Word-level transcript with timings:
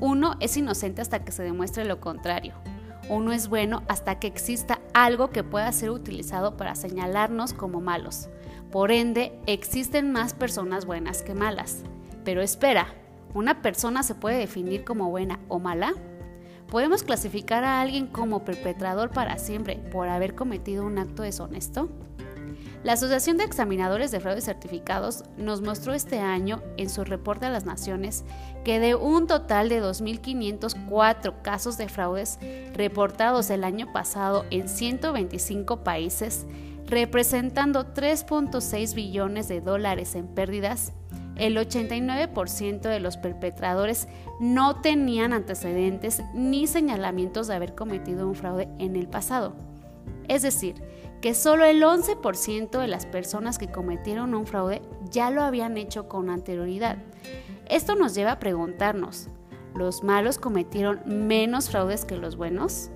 Uno 0.00 0.36
es 0.40 0.56
inocente 0.56 1.02
hasta 1.02 1.24
que 1.24 1.32
se 1.32 1.42
demuestre 1.42 1.84
lo 1.84 2.00
contrario. 2.00 2.54
Uno 3.08 3.32
es 3.32 3.48
bueno 3.48 3.82
hasta 3.88 4.20
que 4.20 4.26
exista 4.26 4.80
algo 4.94 5.30
que 5.30 5.42
pueda 5.42 5.72
ser 5.72 5.90
utilizado 5.90 6.56
para 6.56 6.74
señalarnos 6.74 7.52
como 7.52 7.80
malos. 7.80 8.28
Por 8.70 8.92
ende, 8.92 9.32
existen 9.46 10.12
más 10.12 10.34
personas 10.34 10.84
buenas 10.84 11.22
que 11.22 11.34
malas. 11.34 11.82
Pero 12.24 12.42
espera, 12.42 12.88
¿una 13.34 13.62
persona 13.62 14.02
se 14.02 14.14
puede 14.14 14.38
definir 14.38 14.84
como 14.84 15.10
buena 15.10 15.40
o 15.48 15.58
mala? 15.58 15.94
¿Podemos 16.70 17.02
clasificar 17.02 17.64
a 17.64 17.80
alguien 17.80 18.06
como 18.06 18.44
perpetrador 18.44 19.10
para 19.10 19.38
siempre 19.38 19.76
por 19.90 20.08
haber 20.08 20.34
cometido 20.34 20.84
un 20.84 20.98
acto 20.98 21.22
deshonesto? 21.22 21.88
La 22.84 22.92
Asociación 22.92 23.36
de 23.36 23.44
Examinadores 23.44 24.12
de 24.12 24.20
Fraudes 24.20 24.44
Certificados 24.44 25.24
nos 25.36 25.62
mostró 25.62 25.94
este 25.94 26.20
año 26.20 26.62
en 26.76 26.88
su 26.88 27.02
reporte 27.02 27.46
a 27.46 27.50
las 27.50 27.64
Naciones 27.64 28.24
que 28.64 28.78
de 28.78 28.94
un 28.94 29.26
total 29.26 29.68
de 29.68 29.82
2.504 29.82 31.42
casos 31.42 31.76
de 31.76 31.88
fraudes 31.88 32.38
reportados 32.74 33.50
el 33.50 33.64
año 33.64 33.92
pasado 33.92 34.46
en 34.50 34.68
125 34.68 35.82
países, 35.82 36.46
representando 36.86 37.94
3.6 37.94 38.94
billones 38.94 39.48
de 39.48 39.60
dólares 39.60 40.14
en 40.14 40.28
pérdidas, 40.28 40.92
el 41.34 41.56
89% 41.56 42.80
de 42.80 43.00
los 43.00 43.16
perpetradores 43.16 44.06
no 44.38 44.80
tenían 44.80 45.32
antecedentes 45.32 46.22
ni 46.32 46.68
señalamientos 46.68 47.48
de 47.48 47.54
haber 47.54 47.74
cometido 47.74 48.28
un 48.28 48.36
fraude 48.36 48.68
en 48.78 48.94
el 48.94 49.08
pasado. 49.08 49.54
Es 50.28 50.42
decir, 50.42 50.74
que 51.20 51.34
solo 51.34 51.64
el 51.64 51.82
11% 51.82 52.80
de 52.80 52.88
las 52.88 53.06
personas 53.06 53.58
que 53.58 53.70
cometieron 53.70 54.34
un 54.34 54.46
fraude 54.46 54.82
ya 55.10 55.30
lo 55.30 55.42
habían 55.42 55.76
hecho 55.76 56.08
con 56.08 56.30
anterioridad. 56.30 56.98
Esto 57.66 57.94
nos 57.94 58.14
lleva 58.14 58.32
a 58.32 58.38
preguntarnos, 58.38 59.28
¿los 59.74 60.02
malos 60.02 60.38
cometieron 60.38 61.00
menos 61.06 61.70
fraudes 61.70 62.04
que 62.04 62.16
los 62.16 62.36
buenos? 62.36 62.90